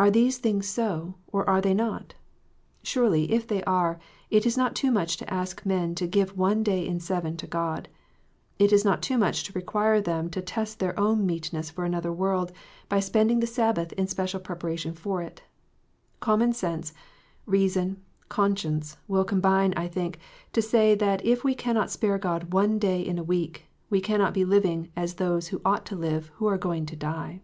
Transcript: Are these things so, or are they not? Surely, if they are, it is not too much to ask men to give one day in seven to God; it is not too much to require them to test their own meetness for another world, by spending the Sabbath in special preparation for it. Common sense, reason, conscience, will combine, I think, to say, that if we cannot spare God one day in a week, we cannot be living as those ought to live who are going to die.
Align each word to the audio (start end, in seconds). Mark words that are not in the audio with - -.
Are 0.00 0.12
these 0.12 0.38
things 0.38 0.68
so, 0.68 1.16
or 1.32 1.44
are 1.50 1.60
they 1.60 1.74
not? 1.74 2.14
Surely, 2.84 3.32
if 3.32 3.48
they 3.48 3.64
are, 3.64 3.98
it 4.30 4.46
is 4.46 4.56
not 4.56 4.76
too 4.76 4.92
much 4.92 5.16
to 5.16 5.28
ask 5.28 5.66
men 5.66 5.96
to 5.96 6.06
give 6.06 6.38
one 6.38 6.62
day 6.62 6.86
in 6.86 7.00
seven 7.00 7.36
to 7.38 7.48
God; 7.48 7.88
it 8.60 8.72
is 8.72 8.84
not 8.84 9.02
too 9.02 9.18
much 9.18 9.42
to 9.42 9.52
require 9.54 10.00
them 10.00 10.30
to 10.30 10.40
test 10.40 10.78
their 10.78 10.96
own 10.96 11.26
meetness 11.26 11.70
for 11.70 11.84
another 11.84 12.12
world, 12.12 12.52
by 12.88 13.00
spending 13.00 13.40
the 13.40 13.46
Sabbath 13.48 13.92
in 13.94 14.06
special 14.06 14.38
preparation 14.38 14.94
for 14.94 15.20
it. 15.20 15.42
Common 16.20 16.52
sense, 16.52 16.92
reason, 17.44 18.00
conscience, 18.28 18.98
will 19.08 19.24
combine, 19.24 19.74
I 19.76 19.88
think, 19.88 20.20
to 20.52 20.62
say, 20.62 20.94
that 20.94 21.26
if 21.26 21.42
we 21.42 21.56
cannot 21.56 21.90
spare 21.90 22.18
God 22.18 22.52
one 22.52 22.78
day 22.78 23.00
in 23.00 23.18
a 23.18 23.24
week, 23.24 23.66
we 23.90 24.00
cannot 24.00 24.32
be 24.32 24.44
living 24.44 24.92
as 24.94 25.14
those 25.14 25.52
ought 25.64 25.84
to 25.86 25.96
live 25.96 26.28
who 26.36 26.46
are 26.46 26.56
going 26.56 26.86
to 26.86 26.94
die. 26.94 27.40